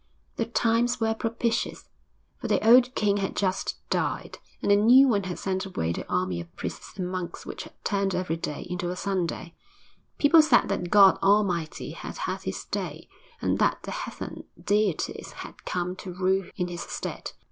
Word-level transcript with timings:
The 0.37 0.47
times 0.47 0.99
were 0.99 1.13
propitious, 1.13 1.87
for 2.39 2.47
the 2.47 2.67
old 2.67 2.95
king 2.95 3.17
had 3.17 3.35
just 3.35 3.87
died, 3.91 4.39
and 4.59 4.71
the 4.71 4.75
new 4.75 5.07
one 5.07 5.25
had 5.25 5.37
sent 5.37 5.63
away 5.67 5.91
the 5.93 6.09
army 6.11 6.41
of 6.41 6.55
priests 6.55 6.97
and 6.97 7.07
monks 7.07 7.45
which 7.45 7.65
had 7.65 7.85
turned 7.85 8.15
every 8.15 8.35
day 8.37 8.65
into 8.67 8.89
a 8.89 8.95
Sunday; 8.95 9.53
people 10.17 10.41
said 10.41 10.69
that 10.69 10.89
God 10.89 11.19
Almighty 11.21 11.91
had 11.91 12.17
had 12.17 12.41
His 12.41 12.65
day, 12.65 13.07
and 13.43 13.59
that 13.59 13.83
the 13.83 13.91
heathen 13.91 14.45
deities 14.59 15.33
had 15.33 15.65
come 15.65 15.95
to 15.97 16.11
rule 16.11 16.49
in 16.55 16.67
His 16.67 16.81
stead. 16.81 17.33